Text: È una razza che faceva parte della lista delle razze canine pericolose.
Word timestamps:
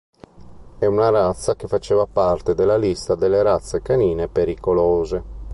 È 0.79 0.83
una 0.87 1.09
razza 1.09 1.55
che 1.55 1.67
faceva 1.67 2.07
parte 2.07 2.55
della 2.55 2.75
lista 2.75 3.13
delle 3.13 3.43
razze 3.43 3.83
canine 3.83 4.27
pericolose. 4.27 5.23